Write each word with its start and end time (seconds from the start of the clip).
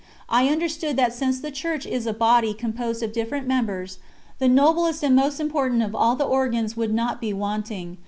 I 0.29 0.47
understood 0.49 0.97
that 0.97 1.13
since 1.13 1.39
the 1.39 1.51
Church 1.51 1.85
is 1.85 2.07
a 2.07 2.11
body 2.13 2.55
composed 2.55 3.03
of 3.03 3.13
different 3.13 3.45
members, 3.47 3.99
the 4.39 4.47
noblest 4.47 5.03
and 5.03 5.15
most 5.15 5.39
important 5.39 5.83
of 5.83 5.93
all 5.93 6.15
the 6.15 6.25
organs 6.25 6.75
would 6.75 6.91
not 6.91 7.21
be 7.21 7.33
wanting. 7.33 7.99